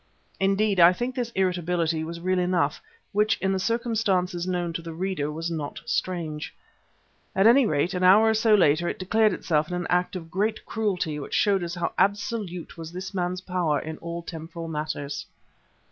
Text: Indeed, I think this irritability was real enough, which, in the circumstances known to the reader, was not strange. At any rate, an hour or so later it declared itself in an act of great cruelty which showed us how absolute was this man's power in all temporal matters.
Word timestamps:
Indeed, 0.39 0.79
I 0.79 0.93
think 0.93 1.13
this 1.13 1.29
irritability 1.35 2.03
was 2.03 2.19
real 2.19 2.39
enough, 2.39 2.81
which, 3.11 3.37
in 3.37 3.51
the 3.51 3.59
circumstances 3.59 4.47
known 4.47 4.73
to 4.73 4.81
the 4.81 4.93
reader, 4.95 5.31
was 5.31 5.51
not 5.51 5.79
strange. 5.85 6.55
At 7.35 7.45
any 7.45 7.67
rate, 7.67 7.93
an 7.93 8.01
hour 8.03 8.29
or 8.31 8.33
so 8.33 8.55
later 8.55 8.89
it 8.89 8.97
declared 8.97 9.31
itself 9.31 9.67
in 9.67 9.75
an 9.75 9.85
act 9.91 10.15
of 10.15 10.31
great 10.31 10.65
cruelty 10.65 11.19
which 11.19 11.35
showed 11.35 11.63
us 11.63 11.75
how 11.75 11.93
absolute 11.99 12.79
was 12.79 12.91
this 12.91 13.13
man's 13.13 13.41
power 13.41 13.77
in 13.77 13.99
all 13.99 14.23
temporal 14.23 14.67
matters. 14.67 15.27